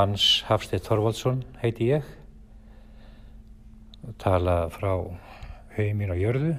Hans 0.00 0.46
Hafstedt 0.48 0.86
Þorvaldsson 0.88 1.42
heiti 1.60 1.90
ég. 1.90 2.04
Tala 4.22 4.70
frá 4.72 4.94
heiminn 5.74 6.14
og 6.14 6.20
jörðu, 6.22 6.54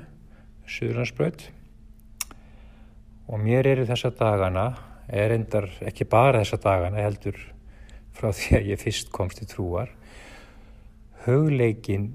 Suðurlandsbröð. 0.70 1.48
Og 3.32 3.42
mér 3.42 3.72
eru 3.72 3.88
þessa 3.90 4.12
dagana, 4.14 4.68
er 5.10 5.34
endar 5.34 5.72
ekki 5.90 6.06
bara 6.12 6.44
þessa 6.44 6.62
dagana, 6.68 7.02
heldur 7.02 7.42
frá 8.14 8.30
því 8.30 8.60
að 8.60 8.70
ég 8.76 8.84
fyrst 8.84 9.10
komst 9.16 9.42
í 9.42 9.50
trúar, 9.50 9.90
hugleikin 11.26 12.12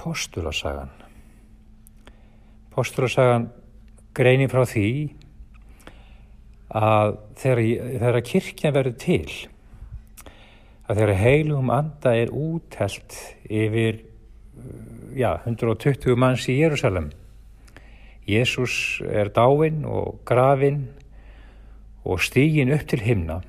postulasagan. 0.00 0.88
Postulasagan 2.72 3.50
greinir 4.16 4.48
frá 4.48 4.64
því 4.64 4.90
að 6.72 7.18
þegar, 7.36 7.66
þegar 8.06 8.24
kirkja 8.32 8.72
verður 8.72 9.02
til, 9.04 9.42
að 10.92 10.98
þegar 11.00 11.20
heilum 11.22 11.70
anda 11.72 12.12
er 12.20 12.30
útelt 12.36 13.14
yfir 13.48 14.02
já, 15.16 15.40
120 15.46 16.18
manns 16.20 16.44
í 16.52 16.58
Jérúsalem. 16.58 17.08
Jésús 18.28 19.00
er 19.08 19.32
dáinn 19.32 19.86
og 19.88 20.20
grafinn 20.28 20.84
og 22.04 22.20
stígin 22.20 22.72
upp 22.74 22.84
til 22.90 23.00
himna 23.06 23.40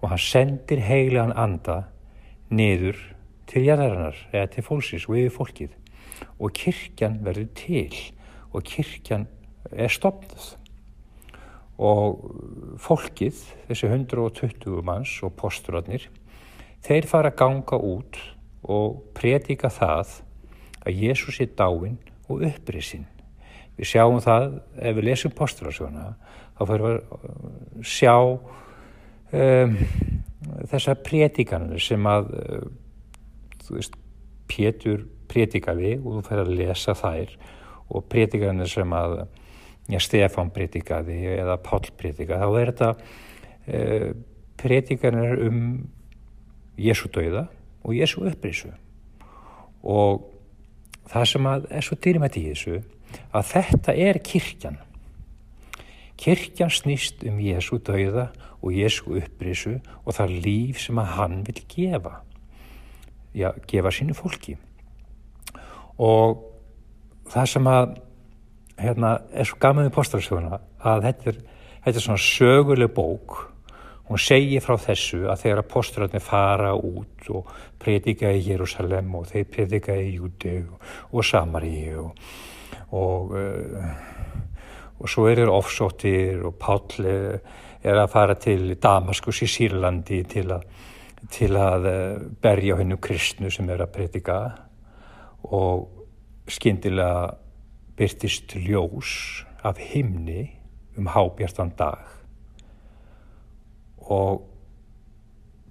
og 0.00 0.08
hann 0.10 0.20
sendir 0.20 0.82
heilan 0.82 1.30
anda 1.38 1.84
niður 2.50 2.98
til 3.46 3.62
jæðarinnar 3.68 4.18
eða 4.32 4.50
til 4.56 4.66
fólksins 4.66 5.06
og 5.06 5.20
yfir 5.20 5.36
fólkið 5.36 5.76
og 6.42 6.56
kirkjan 6.56 7.20
verður 7.22 7.52
til 7.58 7.94
og 8.50 8.66
kirkjan 8.66 9.28
er 9.70 9.92
stopnað 9.92 10.56
og 11.82 12.26
fólkið, 12.82 13.38
þessi 13.70 13.88
120 13.88 14.82
manns 14.86 15.14
og 15.24 15.32
posturatnir 15.38 16.10
þeir 16.82 17.08
fara 17.10 17.32
að 17.32 17.38
ganga 17.42 17.78
út 17.78 18.18
og 18.62 19.02
predika 19.16 19.70
það 19.72 20.18
að 20.82 21.02
Jésús 21.04 21.40
er 21.42 21.52
dáinn 21.58 21.98
og 22.30 22.44
upprisinn. 22.46 23.06
Við 23.78 23.88
sjáum 23.94 24.20
það, 24.22 24.58
ef 24.78 24.96
við 24.98 25.06
lesum 25.08 25.34
postularsjóna, 25.36 26.12
þá 26.58 26.62
fyrir 26.68 26.84
við 26.84 26.98
að 26.98 27.86
sjá 27.88 28.16
um, 29.32 29.76
þessar 30.70 31.00
predikanir 31.06 31.82
sem 31.82 32.08
að, 32.10 32.32
þú 33.66 33.78
veist, 33.78 33.98
Pétur 34.52 35.06
predikaði 35.30 35.94
og 35.96 36.18
þú 36.18 36.22
fyrir 36.26 36.42
að 36.42 36.56
lesa 36.58 36.92
þær 36.98 37.30
og 37.88 38.04
predikanir 38.12 38.68
sem 38.68 38.90
að 38.92 39.14
ja, 39.88 40.00
Stefán 40.02 40.50
predikaði 40.52 41.22
eða 41.38 41.56
Pál 41.64 41.80
predikaði, 41.96 42.42
þá 42.42 42.60
er 42.60 42.72
þetta 42.72 42.90
uh, 42.92 44.08
predikanir 44.60 45.40
um 45.46 45.62
Jésu 46.78 47.08
dauða 47.12 47.46
og 47.82 47.94
Jésu 47.96 48.22
upprísu 48.26 48.72
og 49.82 50.28
það 51.10 51.28
sem 51.28 51.46
er 51.52 51.84
svo 51.84 51.98
dýrmætt 51.98 52.38
í 52.40 52.46
þessu 52.50 52.80
að 53.34 53.48
þetta 53.50 53.94
er 53.98 54.20
kirkjan. 54.24 54.78
Kirkjan 56.16 56.70
snýst 56.72 57.24
um 57.28 57.40
Jésu 57.42 57.80
dauða 57.82 58.30
og 58.62 58.72
Jésu 58.76 59.18
upprísu 59.18 59.78
og 60.04 60.14
það 60.16 60.38
líf 60.46 60.80
sem 60.84 60.98
að 61.02 61.12
hann 61.16 61.42
vil 61.48 61.60
gefa. 61.68 62.20
Já, 63.34 63.50
gefa 63.66 63.90
sínu 63.90 64.14
fólki. 64.14 64.56
Og 65.98 66.42
það 67.32 67.48
sem 67.48 67.68
að 67.68 67.94
hérna, 68.82 69.14
er 69.32 69.48
svo 69.48 69.58
gaman 69.60 69.88
í 69.88 69.94
postalsöguna 69.94 70.60
að 70.82 71.08
þetta 71.08 71.32
er, 71.32 71.40
þetta 71.84 71.98
er 71.98 72.06
svona 72.06 72.22
söguleg 72.22 72.94
bók 72.94 73.51
Hún 74.12 74.20
segir 74.20 74.60
frá 74.60 74.74
þessu 74.76 75.22
að 75.32 75.38
þegar 75.40 75.60
apostularnir 75.62 76.20
fara 76.20 76.74
út 76.76 77.30
og 77.32 77.46
predika 77.80 78.28
í 78.28 78.42
Jérúsalem 78.44 79.08
og 79.16 79.30
þeir 79.30 79.46
predika 79.48 79.94
í 79.96 80.18
Júti 80.18 80.52
og, 80.60 80.82
og 81.16 81.24
Samarí 81.24 81.78
og, 81.96 82.20
og, 82.92 83.32
uh, 83.32 85.00
og 85.00 85.08
svo 85.08 85.24
er 85.30 85.40
þeir 85.40 85.54
ofsóttir 85.54 86.44
og 86.44 86.58
Páll 86.60 87.08
er 87.08 88.02
að 88.02 88.12
fara 88.12 88.36
til 88.36 88.74
Damaskus 88.76 89.40
í 89.46 89.48
Sýrlandi 89.48 90.20
til 90.28 90.44
að, 90.58 90.68
til 91.32 91.52
að 91.56 91.88
uh, 91.88 92.30
berja 92.44 92.76
hennu 92.82 93.00
kristnu 93.00 93.48
sem 93.48 93.72
er 93.72 93.86
að 93.86 93.94
predika 93.96 94.40
og 95.48 95.88
skindilega 96.52 97.30
byrtist 97.96 98.58
ljós 98.60 99.46
af 99.64 99.80
himni 99.80 100.50
um 101.00 101.08
hábjartan 101.16 101.72
dag 101.80 102.21
og 104.02 104.48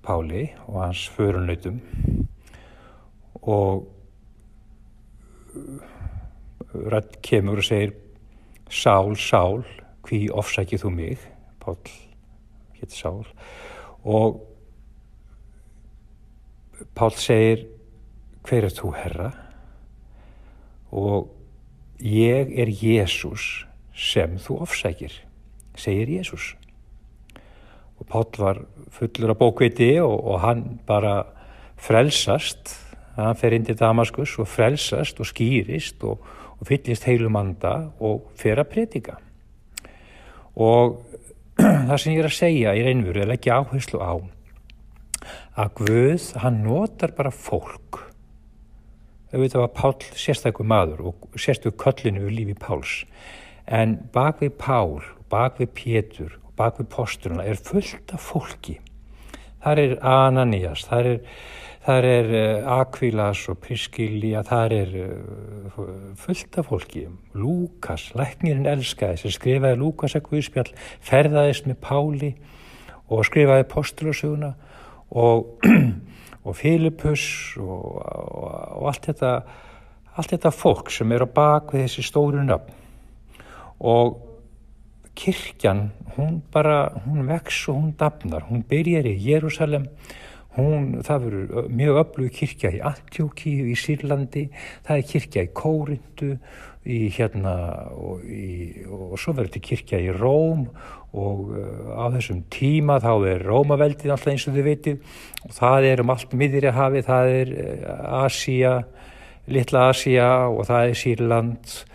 Páli 0.01 0.47
og 0.67 0.81
hans 0.81 1.09
förunautum 1.09 1.81
og 3.33 3.87
rætt 6.73 7.21
kemur 7.21 7.57
og 7.57 7.63
segir 7.63 7.93
Sál, 8.71 9.15
Sál, 9.15 9.65
hví 10.07 10.29
ofsækið 10.31 10.81
þú 10.81 10.89
mig? 10.89 11.17
Pál 11.59 11.77
hétt 12.79 12.93
Sál. 12.95 13.27
Og 14.03 14.41
Pál 16.95 17.11
segir 17.11 17.67
hver 18.47 18.65
er 18.65 18.73
þú 18.73 18.93
herra? 18.95 19.31
Og 20.91 21.29
ég 21.99 22.55
er 22.57 22.71
Jésús 22.71 23.67
sem 23.93 24.39
þú 24.39 24.61
ofsækir 24.65 25.13
segir 25.77 26.09
Jésús 26.17 26.55
og 28.01 28.07
Páll 28.09 28.39
var 28.41 28.61
fullur 28.91 29.35
af 29.35 29.37
bókviti 29.37 29.91
og, 30.01 30.15
og 30.25 30.41
hann 30.41 30.79
bara 30.87 31.21
frelsast, 31.81 32.73
hann 33.15 33.37
fer 33.37 33.53
inn 33.53 33.65
til 33.67 33.77
Damaskus 33.77 34.37
og 34.41 34.49
frelsast 34.49 35.21
og 35.21 35.29
skýrist 35.29 36.01
og, 36.07 36.21
og 36.57 36.67
fyllist 36.67 37.05
heilum 37.05 37.37
anda 37.37 37.91
og 38.01 38.31
fer 38.37 38.61
að 38.61 38.71
predika. 38.73 39.19
Og 40.57 40.97
það 41.61 41.97
sem 41.97 42.15
ég 42.15 42.23
er 42.23 42.31
að 42.31 42.39
segja 42.39 42.75
í 42.75 42.85
reynveru 42.85 43.21
er 43.21 43.35
ekki 43.37 43.53
áherslu 43.53 44.01
á 44.01 44.17
að 45.61 45.73
Guð, 45.77 46.31
hann 46.41 46.61
notar 46.65 47.13
bara 47.13 47.29
fólk. 47.29 47.99
Þau 49.29 49.39
veit 49.43 49.55
að 49.55 49.71
Pál 49.77 49.93
sérstaklega 50.17 50.67
maður 50.67 51.03
og 51.11 51.39
sérstaklega 51.39 51.83
köllinu 51.85 52.25
við 52.25 52.37
lífi 52.39 52.57
Páls. 52.59 53.01
En 53.69 53.99
bak 54.15 54.41
við 54.41 54.55
Pál, 54.59 55.03
bak 55.29 55.61
við 55.61 55.75
Pétur 55.77 56.40
bak 56.59 56.79
við 56.81 56.89
posturuna 56.91 57.45
er 57.47 57.59
fullt 57.59 58.13
af 58.15 58.23
fólki. 58.31 58.77
Það 59.61 59.81
er 59.83 59.91
Ananias, 60.09 60.85
það 60.89 61.09
er, 61.11 61.19
það 61.85 62.07
er 62.09 62.31
uh, 62.33 62.69
Akvilas 62.79 63.43
og 63.51 63.59
Priskilja, 63.61 64.41
það 64.47 64.75
er 64.79 64.95
uh, 65.03 65.81
fullt 66.17 66.57
af 66.57 66.69
fólki. 66.71 67.05
Lúkas, 67.37 68.09
læknirinn 68.17 68.69
elskaði 68.69 69.21
sem 69.21 69.35
skrifaði 69.35 69.79
Lúkas 69.81 70.17
að 70.17 70.25
Guðspjall, 70.29 70.71
ferðaðist 71.05 71.69
með 71.69 71.79
Páli 71.85 72.31
og 73.11 73.25
skrifaði 73.27 73.67
postulasuguna 73.69 74.53
og, 75.11 75.61
og 76.47 76.57
Filipus 76.57 77.23
og, 77.61 78.01
og, 78.01 78.51
og 78.81 78.89
allt, 78.89 79.11
þetta, 79.11 79.35
allt 80.17 80.35
þetta 80.35 80.53
fólk 80.55 80.89
sem 80.93 81.13
er 81.13 81.27
á 81.27 81.29
bak 81.29 81.75
við 81.75 81.85
þessi 81.85 82.07
stóru 82.07 82.41
nöfn. 82.47 82.77
Og 83.81 84.30
kirkjan, 85.21 85.91
hún 86.15 86.41
bara, 86.53 86.91
hún 87.05 87.27
vex 87.29 87.67
og 87.69 87.77
hún 87.77 87.93
dafnar, 87.97 88.47
hún 88.49 88.65
byrjar 88.67 89.07
í 89.09 89.15
Jérúsalem, 89.21 89.87
hún, 90.57 90.97
það 91.05 91.27
verður 91.27 91.69
mjög 91.71 92.01
öflug 92.01 92.33
kirkja 92.35 92.73
í 92.75 92.81
Antjókíu 92.89 93.69
í 93.71 93.77
Sýrlandi, 93.79 94.47
það 94.87 94.97
er 94.97 95.07
kirkja 95.11 95.45
í 95.45 95.53
Kórindu, 95.61 96.31
í 96.81 97.11
hérna 97.13 97.53
og, 97.93 98.23
í, 98.25 98.81
og 98.89 99.13
svo 99.21 99.35
verður 99.37 99.51
þetta 99.51 99.67
kirkja 99.67 100.01
í 100.01 100.09
Róm. 100.15 100.65
Og 101.11 101.51
á 101.91 102.07
þessum 102.13 102.45
tíma 102.53 102.95
þá 103.03 103.11
er 103.27 103.41
Rómaveldið 103.43 104.13
alltaf 104.13 104.31
eins 104.31 104.45
og 104.47 104.55
þið 104.55 104.67
veitir 104.69 105.17
og 105.43 105.55
það 105.57 105.87
er 105.89 106.03
um 106.05 106.13
allt 106.13 106.35
miðri 106.39 106.71
hafi, 106.71 107.01
það 107.03 107.31
er 107.35 107.51
Asía, 108.21 108.75
Littla 109.51 109.89
Asía 109.91 110.29
og 110.47 110.63
það 110.69 110.93
er 110.93 111.01
Sýrland. 111.01 111.73
og 111.81 111.91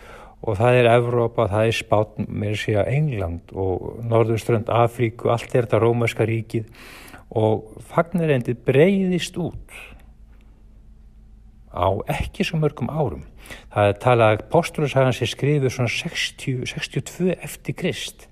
það 0.55 0.79
er 0.79 0.89
Evrópa, 0.93 1.49
það 1.51 1.67
er 1.67 1.75
Spátn, 1.75 2.27
mér 2.31 2.55
sé 2.61 2.77
að 2.79 2.93
England 2.95 3.53
og 3.59 4.05
Norðurströnd 4.07 4.71
Afríku, 4.71 5.33
allt 5.33 5.51
er 5.51 5.67
þetta 5.67 5.81
Rómaska 5.83 6.27
ríkið 6.29 6.69
og 7.35 7.81
fagnarendið 7.91 8.61
breyðist 8.69 9.39
út 9.43 9.75
á 11.75 11.91
ekki 12.09 12.47
svo 12.47 12.61
mörgum 12.63 12.89
árum. 12.89 13.27
Það 13.75 13.91
er 13.91 13.99
talað 14.03 14.35
að 14.37 14.45
postulasagan 14.55 15.17
sé 15.17 15.29
skrifið 15.29 15.75
svona 15.75 15.93
60, 15.93 16.63
62 16.71 17.35
eftir 17.37 17.77
Krist. 17.77 18.29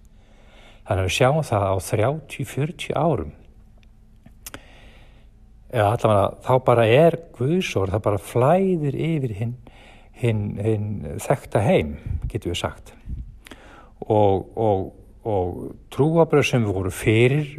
Þannig 0.87 1.03
að 1.03 1.09
við 1.09 1.17
sjáum 1.19 1.43
það 1.49 1.67
á 1.67 1.75
30-40 1.91 2.95
árum. 2.95 3.35
Eða 5.75 5.91
allavega 5.91 6.27
þá 6.47 6.55
bara 6.65 6.87
er 6.87 7.19
Guðsór, 7.35 7.91
það 7.91 8.05
bara 8.07 8.25
flæðir 8.31 8.99
yfir 9.11 9.37
hinn 9.41 9.55
hinn 10.21 10.59
hin 10.63 10.91
þekta 11.23 11.63
heim, 11.65 11.97
getur 12.31 12.53
við 12.53 12.61
sagt. 12.61 12.93
Og, 14.05 14.51
og, 14.59 14.93
og 15.25 15.55
trúabröð 15.95 16.49
sem 16.51 16.67
voru 16.69 16.93
fyrir 16.93 17.55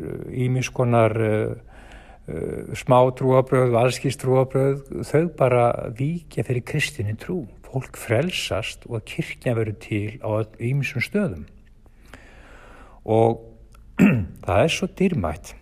ímiskonar 0.45 1.15
uh, 1.17 1.55
uh, 2.29 2.75
smá 2.77 2.99
trúabröð, 3.17 3.73
valskist 3.75 4.21
trúabröð, 4.23 4.85
þau 5.09 5.25
bara 5.37 5.65
víkja 5.97 6.45
fyrir 6.47 6.65
kristinni 6.67 7.17
trú. 7.19 7.43
Fólk 7.65 7.97
frelsast 7.99 8.85
og 8.87 9.03
kirkja 9.09 9.55
verður 9.57 9.79
til 9.83 10.15
á 10.23 10.47
ýmsum 10.63 11.03
stöðum. 11.03 11.43
Og 13.03 13.43
það 14.45 14.61
er 14.61 14.71
svo 14.71 14.87
dýrmætt 14.91 15.55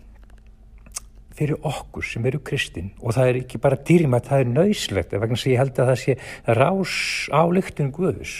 fyrir 1.34 1.58
okkur 1.66 2.06
sem 2.06 2.26
eru 2.28 2.40
kristinn. 2.46 2.92
Og 3.02 3.16
það 3.16 3.30
er 3.30 3.38
ekki 3.40 3.60
bara 3.62 3.78
dýrmætt, 3.88 4.28
það 4.30 4.44
er 4.44 4.52
nöyslegt 4.52 5.14
vegna 5.14 5.38
sem 5.40 5.52
ég 5.54 5.62
held 5.62 5.78
að 5.78 5.90
það 5.90 6.00
sé 6.02 6.16
rás 6.58 6.96
á 7.34 7.42
lyktun 7.50 7.92
Guðus 7.94 8.34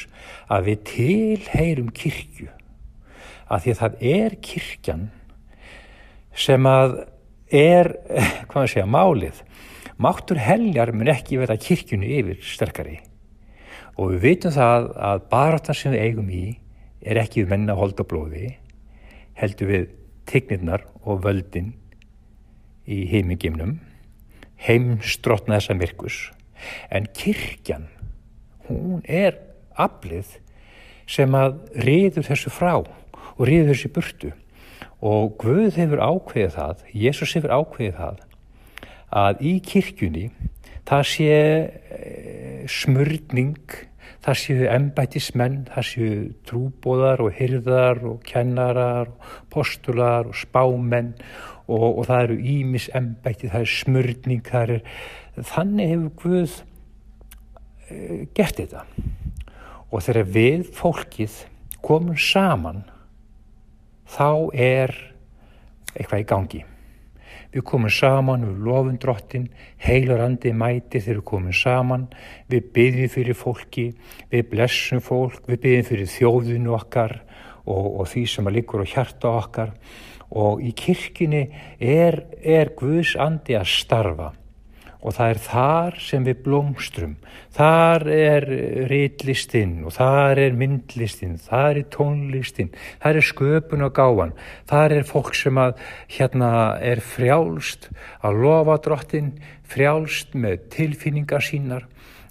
að 0.52 0.68
við 0.68 0.84
tilheyrum 0.90 1.90
kirkju. 1.94 2.50
Að 3.50 3.64
því 3.64 3.74
að 3.74 3.80
það 3.82 4.04
er 4.14 4.36
kirkjan 4.48 5.08
sem 6.44 6.66
að 6.70 6.96
er, 7.54 7.92
hvað 8.48 8.60
maður 8.60 8.74
segja, 8.74 8.90
málið. 8.90 9.42
Máttur 9.94 10.40
heljar 10.42 10.90
mun 10.94 11.10
ekki 11.12 11.38
verða 11.38 11.60
kirkjunu 11.62 12.08
yfir 12.18 12.40
sterkari. 12.42 12.98
Og 13.94 14.16
við 14.16 14.24
veitum 14.24 14.54
það 14.54 14.90
að 15.10 15.26
baráttan 15.30 15.78
sem 15.78 15.94
við 15.94 16.06
eigum 16.08 16.30
í 16.34 16.44
er 17.04 17.20
ekki 17.20 17.44
við 17.44 17.52
menna 17.52 17.76
hold 17.78 18.00
og 18.00 18.08
blóði 18.10 18.56
heldur 19.38 19.70
við 19.70 19.86
tignirnar 20.30 20.86
og 21.04 21.22
völdin 21.24 21.72
í 22.84 23.04
heimingimnum 23.10 23.78
heimstrotna 24.64 25.58
þessa 25.58 25.76
myrkus. 25.78 26.18
En 26.90 27.08
kirkjan 27.16 27.88
hún 28.68 29.02
er 29.04 29.36
aflið 29.76 30.38
sem 31.10 31.34
að 31.36 31.58
riður 31.84 32.28
þessu 32.30 32.52
frá 32.54 32.72
og 32.80 33.42
riður 33.44 33.74
þessu 33.74 33.92
burtu. 33.92 34.32
Og 35.04 35.34
Guð 35.40 35.76
hefur 35.76 36.00
ákveðið 36.00 36.54
það 36.54 36.84
Jésús 36.96 37.34
hefur 37.36 37.52
ákveðið 37.58 37.98
það 37.98 38.22
að 39.14 39.42
í 39.44 39.54
kirkjunni 39.64 40.28
það 40.88 41.04
sé 41.10 41.34
eh, 41.34 42.62
smörning 42.70 43.76
það 44.24 44.38
séu 44.40 44.68
embætismenn 44.72 45.64
það 45.68 45.88
séu 45.88 46.12
trúbóðar 46.48 47.20
og 47.24 47.34
hyrðar 47.36 48.00
og 48.08 48.22
kennarar 48.24 49.10
og 49.12 49.34
postular 49.52 50.30
og 50.30 50.38
spámenn 50.38 51.12
og, 51.68 51.98
og 51.98 52.06
það 52.08 52.22
eru 52.26 52.38
ímis 52.54 52.88
embætti, 52.96 53.50
það 53.52 53.64
er 53.64 53.72
smörning, 53.72 54.44
það 54.44 54.74
er, 54.76 54.82
þannig 55.52 55.92
hefur 55.92 56.10
Guð 56.22 56.58
e, 57.88 57.96
gert 58.36 58.60
þetta. 58.60 58.84
Og 59.88 60.04
þegar 60.04 60.30
við 60.34 60.68
fólkið 60.76 61.40
komum 61.84 62.18
saman, 62.20 62.84
þá 64.10 64.28
er 64.52 64.94
eitthvað 65.94 66.24
í 66.24 66.28
gangi. 66.28 66.62
Við 67.54 67.62
komum 67.70 67.92
saman, 67.92 68.44
við 68.48 68.64
lofum 68.66 68.96
drottin, 68.98 69.48
heilur 69.78 70.24
andi 70.24 70.50
mæti 70.50 70.98
þegar 70.98 71.20
við 71.20 71.26
komum 71.30 71.54
saman, 71.54 72.08
við 72.50 72.70
byggjum 72.74 73.12
fyrir 73.14 73.38
fólki, 73.38 73.86
við 74.32 74.48
blessum 74.50 75.02
fólk, 75.04 75.44
við 75.46 75.60
byggjum 75.62 75.90
fyrir 75.90 76.12
þjóðinu 76.16 76.74
okkar 76.74 77.20
og, 77.64 78.00
og 78.00 78.08
því 78.10 78.24
sem 78.34 78.50
að 78.50 78.58
líkur 78.58 78.82
á 78.82 78.86
hjarta 78.90 79.36
okkar. 79.38 79.74
Og 80.34 80.64
í 80.66 80.72
kirkini 80.74 81.44
er, 81.78 82.24
er 82.42 82.74
Guðs 82.74 83.14
andi 83.22 83.54
að 83.54 83.70
starfa 83.70 84.32
og 85.04 85.12
það 85.12 85.30
er 85.30 85.40
þar 85.44 85.98
sem 86.00 86.24
við 86.24 86.38
blómstrum, 86.46 87.14
þar 87.52 88.06
er 88.08 88.46
ritlistinn 88.88 89.82
og 89.84 89.92
þar 89.98 90.40
er 90.46 90.56
myndlistinn, 90.56 91.36
þar 91.44 91.80
er 91.82 91.88
tónlistinn, 91.92 92.72
þar 93.02 93.20
er 93.20 93.28
sköpun 93.28 93.84
og 93.84 93.92
gáan, 93.98 94.32
þar 94.70 94.96
er 94.96 95.08
fólk 95.08 95.36
sem 95.36 95.60
að 95.60 95.76
hérna 96.16 96.50
er 96.80 97.04
frjálst 97.04 97.90
að 98.24 98.40
lofa 98.46 98.78
drottin, 98.88 99.34
frjálst 99.68 100.32
með 100.32 100.64
tilfinningar 100.72 101.44
sínar 101.44 101.84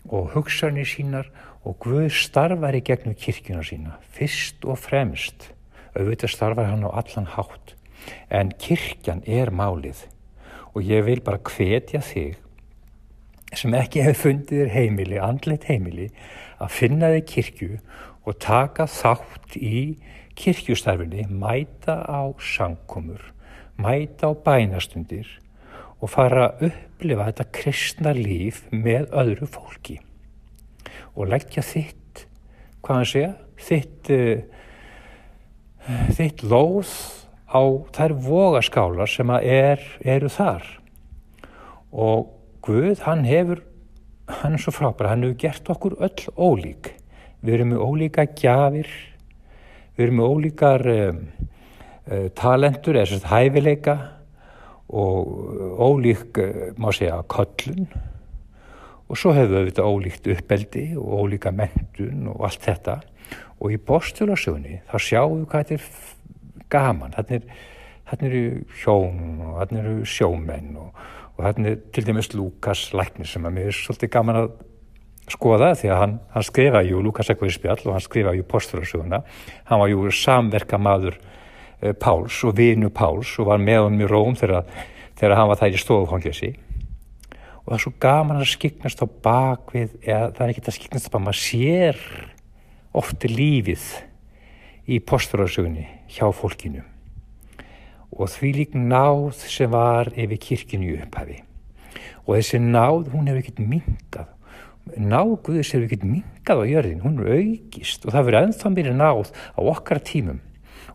og 0.10 0.34
hugsanir 0.34 0.90
sínar 0.90 1.30
og 1.64 1.78
Guð 1.86 2.10
starfar 2.12 2.76
í 2.76 2.82
gegnum 2.84 3.16
kirkjuna 3.16 3.64
sína, 3.64 3.96
fyrst 4.12 4.66
og 4.68 4.82
fremst, 4.82 5.54
auðvitað 5.94 6.34
starfar 6.34 6.74
hann 6.74 6.84
á 6.84 6.92
allan 6.92 7.30
hátt 7.38 7.78
en 8.30 8.52
kirkjan 8.60 9.24
er 9.30 9.52
málið. 9.54 10.08
Og 10.74 10.84
ég 10.84 11.06
vil 11.06 11.22
bara 11.24 11.40
hvetja 11.40 12.02
þig 12.04 12.40
sem 13.60 13.76
ekki 13.78 14.04
hefur 14.06 14.20
fundið 14.30 14.64
þér 14.64 14.74
heimili, 14.74 15.20
andleitt 15.22 15.68
heimili 15.70 16.10
að 16.64 16.74
finna 16.74 17.12
þig 17.14 17.30
kirkju 17.32 17.78
og 18.24 18.40
taka 18.42 18.88
þátt 18.90 19.58
í 19.60 19.84
kirkjustarfinni, 20.40 21.28
mæta 21.30 22.00
á 22.08 22.34
sangkomur, 22.42 23.22
mæta 23.78 24.32
á 24.32 24.34
bænastundir 24.34 25.28
og 26.04 26.12
fara 26.12 26.50
að 26.50 26.70
upplifa 26.70 27.30
þetta 27.30 27.50
kristna 27.56 28.14
líf 28.18 28.64
með 28.72 29.08
öðru 29.16 29.48
fólki. 29.48 30.00
Og 31.16 31.30
leggja 31.32 31.64
þitt, 31.64 32.26
hvað 32.84 33.00
hann 33.00 33.10
segja, 33.10 33.34
þitt, 33.64 34.12
uh, 34.12 34.42
þitt 36.18 36.44
lóð 36.44 36.92
á 37.54 37.62
þær 37.96 38.16
vogaskálar 38.26 39.12
sem 39.12 39.30
er, 39.38 39.84
eru 40.02 40.32
þar. 40.34 40.66
Og 41.94 42.33
Guð 42.64 43.02
hann 43.04 43.26
hefur 43.28 43.64
hann 44.42 44.54
er 44.56 44.62
svo 44.62 44.72
frábæra, 44.72 45.10
hann 45.12 45.26
hefur 45.26 45.40
gert 45.42 45.70
okkur 45.70 45.98
öll 46.00 46.30
ólík. 46.40 46.94
Við 47.44 47.58
erum 47.58 47.74
með 47.74 47.84
ólíka 47.84 48.24
gjafir 48.40 48.88
við 49.98 50.06
erum 50.08 50.20
með 50.22 50.32
ólíkar 50.34 50.86
um, 50.94 51.20
uh, 52.08 52.28
talentur 52.38 52.98
eða 52.98 53.12
svona 53.12 53.32
hæfileika 53.34 53.98
og 54.94 55.34
ólík 55.84 56.40
uh, 56.42 56.66
má 56.80 56.90
segja 56.96 57.20
köllun. 57.30 57.90
Og 59.12 59.20
svo 59.20 59.34
hefur 59.36 59.60
við 59.60 59.74
þetta 59.74 59.90
ólíkt 59.90 60.30
uppeldi 60.34 60.86
og 60.98 61.26
ólíka 61.26 61.52
mentun 61.54 62.30
og 62.32 62.48
allt 62.48 62.64
þetta. 62.64 63.02
Og 63.60 63.76
í 63.76 63.82
bóstulasögunni 63.92 64.80
þá 64.90 64.96
sjáum 65.04 65.44
við 65.44 65.50
hvað 65.52 65.68
þetta 65.68 65.76
er 65.76 66.64
gaman. 66.74 67.14
Þarna 67.14 67.38
er, 67.38 67.60
er 68.18 68.38
hjón 68.82 69.44
og 69.44 69.60
þarna 69.60 69.84
eru 69.84 70.08
sjómenn 70.10 70.80
og, 70.80 71.04
og 71.38 71.46
þarna 71.48 71.74
er 71.74 71.82
til 71.94 72.06
dæmis 72.08 72.32
Lukas 72.36 72.92
Læknir 72.94 73.30
sem 73.30 73.46
að 73.46 73.56
mér 73.56 73.72
er 73.72 73.78
svolítið 73.78 74.12
gaman 74.14 74.40
að 74.44 74.52
skoða 75.32 75.72
því 75.80 75.92
að 75.94 76.02
hann, 76.02 76.18
hann 76.34 76.46
skrifa 76.46 76.82
jú 76.86 77.02
Lukas 77.04 77.32
Ekvæði 77.32 77.56
spjall 77.56 77.86
og 77.86 77.96
hann 77.96 78.04
skrifa 78.04 78.34
jú 78.36 78.46
postfjörðarsuguna 78.52 79.22
hann 79.70 79.82
var 79.82 79.92
jú 79.92 80.04
samverka 80.14 80.80
maður 80.82 81.18
eh, 81.82 81.96
Páls 81.96 82.42
og 82.44 82.58
vinu 82.60 82.92
Páls 82.94 83.32
og 83.40 83.50
var 83.50 83.64
með 83.64 83.86
honum 83.86 84.04
í 84.04 84.12
Róm 84.12 84.38
þegar, 84.40 84.68
þegar 85.20 85.38
hann 85.40 85.50
var 85.52 85.62
þær 85.64 85.80
í 85.80 85.82
stofufangjösi 85.82 86.52
og 87.64 87.68
það 87.72 87.76
er 87.78 87.84
svo 87.86 87.94
gaman 88.04 88.42
að 88.44 88.52
skiknast 88.52 89.04
á 89.04 89.08
bakvið 89.08 89.98
eða 90.04 90.32
það 90.36 90.46
er 90.46 90.54
ekki 90.54 90.66
að 90.68 90.80
skiknast 90.80 91.08
á 91.08 91.12
bakvið 91.14 91.28
maður 91.30 91.44
sér 91.48 92.08
ofti 92.94 93.32
lífið 93.32 93.86
í 94.92 95.00
postfjörðarsugunni 95.00 95.88
hjá 96.12 96.28
fólkinu 96.36 96.84
og 98.14 98.30
því 98.30 98.54
lík 98.60 98.78
náð 98.78 99.34
sem 99.42 99.72
var 99.74 100.12
yfir 100.14 100.40
kirkinu 100.42 100.96
upphafi. 101.00 101.42
Og 102.24 102.38
þessi 102.38 102.62
náð 102.62 103.12
hún 103.14 103.28
hefur 103.30 103.44
ekkert 103.44 103.62
mingað 103.64 104.32
náguðis 105.00 105.72
hefur 105.74 105.88
ekkert 105.88 106.08
mingað 106.08 106.64
á 106.64 106.66
jörðin 106.68 107.04
hún 107.04 107.20
er 107.24 107.38
augist 107.38 108.06
og 108.06 108.14
það 108.14 108.26
verður 108.28 108.48
ennþá 108.48 108.72
mér 108.74 108.90
náð 108.98 109.30
á 109.32 109.60
okkar 109.64 110.02
tímum. 110.04 110.42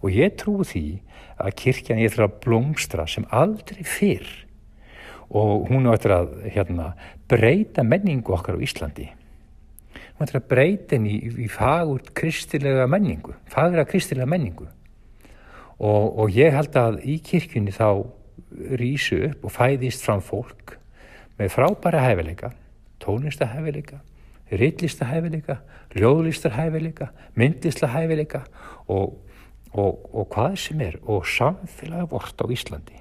Og 0.03 0.13
ég 0.15 0.37
trú 0.39 0.61
því 0.63 1.01
að 1.41 1.57
kirkjan 1.63 2.03
er 2.03 2.13
það 2.15 2.27
að 2.27 2.37
blómstra 2.45 3.07
sem 3.09 3.27
aldrei 3.35 3.83
fyrr. 3.87 4.29
Og 5.29 5.69
hún 5.69 5.89
er 5.91 6.13
að 6.15 6.35
hérna, 6.53 6.93
breyta 7.29 7.85
menningu 7.85 8.33
okkar 8.37 8.57
á 8.57 8.65
Íslandi. 8.65 9.09
Hún 10.19 10.29
er 10.29 10.39
að 10.39 10.49
breyta 10.51 10.97
henni 10.97 11.17
í, 11.17 11.33
í 11.45 11.49
fagur 11.53 12.05
kristilega 12.17 12.87
menningu 12.91 13.37
fagra 13.53 13.87
kristilega 13.89 14.29
menningu 14.29 14.69
og, 15.79 16.19
og 16.19 16.35
ég 16.35 16.55
held 16.55 16.77
að 16.79 17.01
í 17.07 17.19
kirkjunni 17.23 17.75
þá 17.75 18.03
rýsu 18.81 19.21
upp 19.29 19.47
og 19.47 19.55
fæðist 19.55 20.05
fram 20.05 20.23
fólk 20.25 20.77
með 21.39 21.53
frábæra 21.55 22.03
hæfileika, 22.03 22.51
tónlista 23.03 23.47
hæfileika, 23.53 24.01
rillista 24.51 25.07
hæfileika, 25.07 25.61
ljóðlista 25.95 26.51
hæfileika, 26.57 27.13
myndlista 27.39 27.91
hæfileika 27.93 28.43
og, 28.89 29.19
og, 29.73 30.09
og 30.15 30.31
hvað 30.35 30.57
sem 30.59 30.81
er 30.83 30.99
og 31.05 31.27
samfélagi 31.29 32.11
vort 32.11 32.43
á 32.43 32.47
Íslandi. 32.51 32.99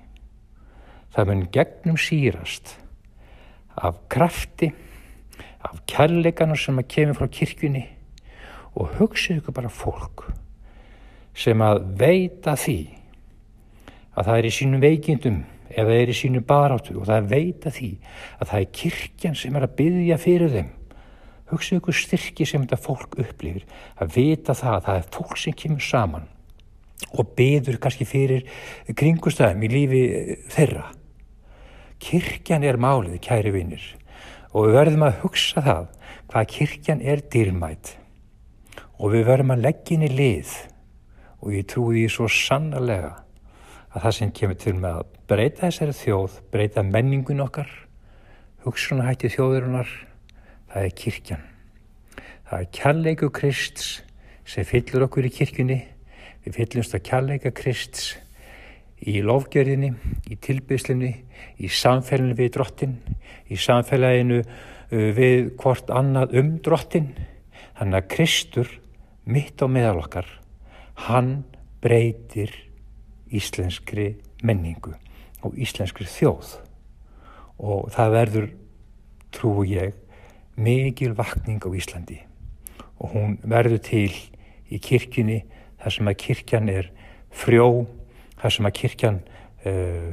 Það 1.16 1.30
mun 1.32 1.46
gegnum 1.54 1.98
sírast 1.98 2.78
af 3.78 4.04
krafti, 4.10 4.70
af 5.66 5.82
kærleikana 5.90 6.58
sem 6.58 6.78
að 6.78 6.92
kemur 6.94 7.18
frá 7.18 7.32
kirkjunni 7.32 7.88
og 8.78 9.00
hugsa 9.00 9.40
ykkur 9.40 9.56
bara 9.56 9.74
fólk 9.74 10.28
sem 11.38 11.62
að 11.62 11.84
veita 12.00 12.56
því 12.58 12.79
að 14.17 14.29
það 14.29 14.38
er 14.38 14.48
í 14.50 14.53
sínum 14.58 14.84
veikindum 14.84 15.38
eða 15.77 16.00
er 16.01 16.12
í 16.12 16.17
sínum 16.17 16.46
baráttu 16.48 16.98
og 16.98 17.06
það 17.10 17.29
veita 17.34 17.74
því 17.74 17.91
að 18.39 18.51
það 18.51 18.60
er 18.60 18.72
kirkjan 18.79 19.38
sem 19.38 19.58
er 19.58 19.67
að 19.67 19.77
byggja 19.82 20.20
fyrir 20.22 20.53
þeim 20.56 20.74
hugsa 21.51 21.77
ykkur 21.77 21.96
styrki 21.96 22.48
sem 22.48 22.63
þetta 22.65 22.82
fólk 22.82 23.20
upplifir 23.22 23.67
að 24.01 24.15
vita 24.17 24.58
það 24.58 24.79
að 24.79 24.86
það 24.88 25.01
er 25.01 25.10
fólk 25.15 25.41
sem 25.44 25.58
kemur 25.62 25.86
saman 25.86 26.29
og 27.13 27.36
byður 27.38 27.77
kannski 27.82 28.08
fyrir 28.10 28.48
kringustæðum 28.98 29.67
í 29.67 29.72
lífi 29.72 30.06
þeirra 30.51 30.88
kirkjan 32.03 32.65
er 32.65 32.77
málið, 32.79 33.17
kæri 33.24 33.53
vinnir. 33.53 33.84
Og 34.53 34.67
við 34.67 34.77
verðum 34.79 35.06
að 35.08 35.22
hugsa 35.24 35.63
það 35.65 35.88
hvað 36.32 36.50
kirkjan 36.53 37.03
er 37.03 37.24
dýrmætt. 37.34 37.94
Og 38.98 39.13
við 39.13 39.27
verðum 39.29 39.53
að 39.56 39.63
leggja 39.67 39.98
inn 39.98 40.08
í 40.08 40.12
lið. 40.13 40.53
Og 41.44 41.53
ég 41.53 41.67
trúi 41.70 42.03
því 42.03 42.08
svo 42.12 42.29
sannarlega 42.32 43.13
að 43.94 44.03
það 44.03 44.15
sem 44.17 44.34
kemur 44.39 44.60
til 44.62 44.75
með 44.77 45.01
að 45.01 45.12
breyta 45.29 45.67
þessari 45.67 45.96
þjóð, 45.98 46.39
breyta 46.53 46.84
menningun 46.86 47.44
okkar, 47.46 47.70
hugsunahætti 48.65 49.32
þjóðurinnar, 49.36 49.91
það 50.72 50.88
er 50.88 50.96
kirkjan. 51.01 51.46
Það 52.48 52.62
er 52.62 52.70
kærleiku 52.77 53.29
Krists 53.36 53.88
sem 54.48 54.67
fyllur 54.67 55.08
okkur 55.08 55.27
í 55.27 55.34
kirkjunni. 55.36 55.82
Við 56.46 56.56
fyllumst 56.62 56.96
að 56.96 57.03
kærleika 57.10 57.51
Krists 57.56 58.13
í 59.03 59.20
lofgjörðinni, 59.25 59.91
í 60.32 60.38
tilbyðslinni, 60.41 61.12
í 61.60 61.70
samfélaginu 61.70 62.38
við 62.38 62.53
drottin, 62.56 62.96
í 63.51 63.60
samfélaginu 63.60 64.39
uh, 64.41 65.10
við 65.17 65.51
hvort 65.60 65.91
annað 65.94 66.38
um 66.39 66.56
drottin. 66.63 67.12
Þannig 67.77 68.00
að 68.00 68.10
Kristur 68.15 68.72
mitt 69.27 69.60
á 69.62 69.67
meðal 69.70 70.00
okkar, 70.06 70.29
hann 71.06 71.44
breytir 71.82 72.54
íslenskri 73.30 74.16
menningu 74.44 74.96
og 75.46 75.58
íslenskri 75.58 76.08
þjóð. 76.10 76.56
Og 77.58 77.92
það 77.94 78.13
verður, 78.13 78.48
trúi 79.34 79.74
ég, 79.75 79.94
mikil 80.58 81.13
vakning 81.18 81.62
á 81.62 81.70
Íslandi. 81.70 82.20
Og 82.98 83.13
hún 83.13 83.38
verður 83.46 83.82
til 83.86 84.13
í 84.74 84.80
kirkjunni 84.82 85.44
þar 85.82 85.94
sem 85.94 86.10
að 86.10 86.20
kirkjan 86.24 86.72
er 86.72 86.89
frjó 87.30 87.86
þar 88.42 88.56
sem 88.56 88.70
að 88.70 88.77
kirkjan 88.82 89.20
uh, 89.66 90.10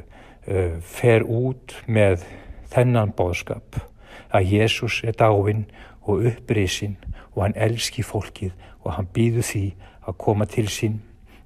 uh, 0.49 0.77
fer 0.81 1.25
út 1.25 1.75
með 1.87 2.25
þennan 2.73 3.13
bóðskap 3.17 3.79
að 4.35 4.51
Jésús 4.53 5.01
er 5.05 5.17
dáinn 5.17 5.65
og 6.05 6.25
upprisinn 6.29 6.97
og 7.33 7.45
hann 7.45 7.57
elski 7.57 8.05
fólkið 8.05 8.53
og 8.83 8.95
hann 8.97 9.09
býður 9.13 9.47
því 9.49 9.65
að 10.05 10.19
koma 10.21 10.47
til 10.49 10.67
sín 10.71 10.99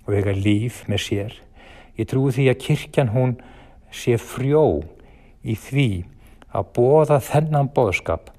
og 0.05 0.15
eiga 0.17 0.33
líf 0.35 0.83
með 0.89 1.03
sér. 1.05 1.37
Ég 1.99 2.09
trúi 2.09 2.33
því 2.35 2.49
að 2.51 2.61
kirkjan 2.65 3.13
hún 3.15 3.37
sé 3.91 4.17
frjó 4.21 4.83
í 5.43 5.55
því 5.55 5.89
að 6.55 6.69
bóða 6.75 7.19
þennan 7.23 7.71
bóðskap 7.75 8.29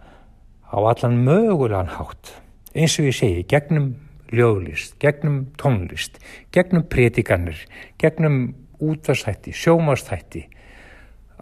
á 0.71 0.77
allan 0.79 1.21
mögulegan 1.25 1.93
hátt 1.97 2.37
eins 2.75 2.99
og 3.01 3.09
ég 3.09 3.17
segi, 3.17 3.45
gegnum 3.51 3.95
ljóðlist, 4.31 4.95
gegnum 5.03 5.49
tónlist, 5.59 6.21
gegnum 6.55 6.85
prétikanir, 6.87 7.59
gegnum 7.99 8.55
útvarstætti, 8.81 9.53
sjómastætti, 9.53 10.47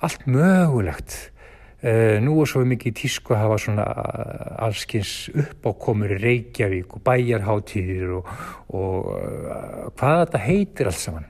allt 0.00 0.25
mögulegt. 0.26 1.30
Uh, 1.78 2.18
nú 2.18 2.40
er 2.42 2.49
svo 2.50 2.64
mikið 2.66 2.97
tísku 2.99 3.37
að 3.37 3.42
hafa 3.44 3.58
svona 3.62 3.85
eh, 3.87 4.47
allskins 4.66 5.12
uppákomur 5.30 6.16
í 6.16 6.18
Reykjavík 6.18 6.97
og 6.99 7.04
bæjarháttíðir 7.06 8.16
og, 8.16 8.32
og 8.75 9.12
uh, 9.12 9.85
hvað 9.94 10.25
þetta 10.25 10.40
heitir 10.42 10.90
allt 10.90 11.02
saman. 11.04 11.28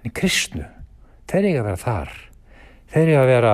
En 0.00 0.14
kristnu, 0.16 0.64
þeir 1.28 1.50
eru 1.50 1.60
að 1.60 1.68
vera 1.68 1.82
þar. 1.82 2.14
Þeir 2.94 3.04
eru 3.04 3.20
að 3.20 3.30
vera 3.34 3.52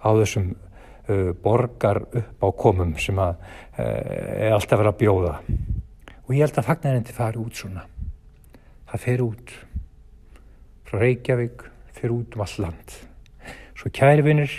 á 0.00 0.08
þessum 0.22 0.48
uh, 0.54 1.30
borgar 1.44 2.00
uppákomum 2.06 2.96
sem 3.02 3.20
að 3.20 3.36
er 3.78 4.52
alltaf 4.56 4.80
vera 4.80 4.90
að 4.90 4.98
bjóða 4.98 5.34
og 6.28 6.34
ég 6.34 6.42
held 6.42 6.56
að 6.58 6.66
fagnarindi 6.66 7.14
fari 7.14 7.38
út 7.40 7.60
svona 7.60 7.84
það 8.90 9.04
fer 9.04 9.22
út 9.24 9.52
frá 10.88 11.02
Reykjavík 11.04 11.62
fer 11.98 12.14
út 12.14 12.34
um 12.36 12.42
all 12.44 12.56
land 12.64 12.96
svo 13.78 13.92
kæri 13.94 14.24
vinnir 14.26 14.56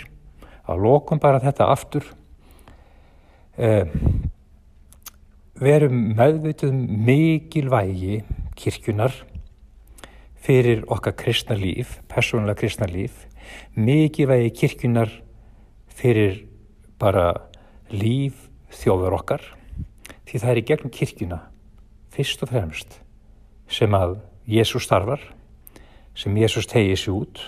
að 0.70 0.84
lokum 0.84 1.20
bara 1.22 1.40
þetta 1.42 1.68
aftur. 1.72 2.06
Eh, 3.58 3.90
verum 5.60 6.14
meðvituð 6.16 6.72
mikilvægi 7.08 8.22
kirkjunar 8.56 9.12
fyrir 10.40 10.86
okkar 10.88 11.16
kristna 11.20 11.56
líf 11.58 11.98
persónulega 12.08 12.62
kristna 12.62 12.88
líf. 12.88 13.26
Mikilvægi 13.76 14.54
kirkjunar 14.62 15.12
fyrir 15.92 16.46
bara 17.00 17.34
líf 17.90 18.48
þjóður 18.70 19.18
okkar. 19.20 19.44
Því 20.24 20.40
það 20.40 20.50
er 20.50 20.60
í 20.60 20.66
gegnum 20.70 20.94
kirkjuna 20.94 21.40
fyrst 22.14 22.42
og 22.44 22.52
fremst 22.52 23.00
sem 23.70 23.94
að 23.94 24.18
Jésús 24.50 24.86
starfar, 24.86 25.22
sem 26.18 26.34
Jésús 26.34 26.66
tegið 26.66 26.98
sér 26.98 27.14
út, 27.14 27.42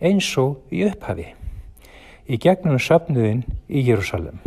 eins 0.00 0.30
og 0.40 0.72
í 0.72 0.84
upphafi, 0.88 1.26
í 2.24 2.38
gegnum 2.40 2.78
söfnuðin 2.80 3.44
í 3.68 3.84
Jérúsalem. 3.84 4.40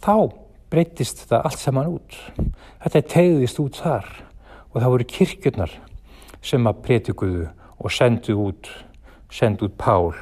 Þá 0.00 0.32
breytist 0.70 1.24
þetta 1.24 1.42
allt 1.44 1.60
saman 1.60 1.94
út. 1.96 2.16
Þetta 2.80 3.06
tegðist 3.14 3.60
út 3.60 3.80
þar 3.82 4.08
og 4.70 4.76
það 4.78 4.92
voru 4.94 5.08
kirkjurnar 5.14 5.74
sem 6.40 6.68
að 6.68 6.82
pretikuðu 6.86 7.48
og 7.80 7.92
sendu 7.92 8.36
út, 8.46 8.70
sendu 9.32 9.68
út 9.68 9.76
Pál 9.80 10.14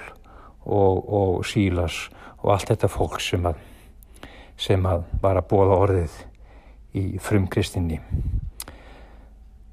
og, 0.65 0.97
og 1.05 1.45
Sílas 1.47 2.09
og 2.43 2.55
allt 2.55 2.73
þetta 2.73 2.91
fólk 2.91 3.21
sem 3.23 3.47
að, 3.47 3.61
sem 4.59 4.87
að 4.87 5.07
var 5.23 5.39
að 5.39 5.49
bóða 5.53 5.79
orðið 5.85 6.19
í 6.99 7.05
frumkristinni. 7.23 8.01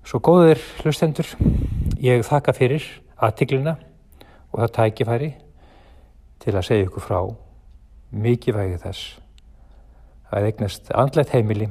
Svo 0.05 0.19
góðir 0.21 0.61
hlustendur, 0.83 1.25
ég 1.97 2.21
þakka 2.27 2.53
fyrir 2.53 2.85
aðtiklina 3.17 3.79
og 4.51 4.59
það 4.61 4.73
tækifæri 4.77 5.31
til 6.45 6.53
að 6.53 6.67
segja 6.67 6.85
ykkur 6.85 7.01
frá 7.01 7.19
mikið 8.13 8.57
vægi 8.59 8.81
þess 8.83 9.05
að 10.35 10.49
eignast 10.49 10.91
andlet 10.93 11.31
heimili, 11.33 11.69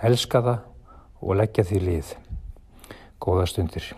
elska 0.00 0.40
það 0.46 0.60
og 1.20 1.36
leggja 1.36 1.66
því 1.68 1.80
lið. 1.84 2.14
Góða 3.20 3.46
stundir. 3.50 3.90